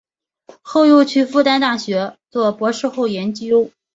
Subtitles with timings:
[0.63, 3.69] 后又去复旦大学做博士后研究。